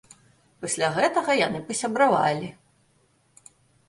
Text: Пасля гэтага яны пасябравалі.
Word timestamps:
Пасля 0.63 0.87
гэтага 0.95 1.35
яны 1.47 1.59
пасябравалі. 1.67 2.49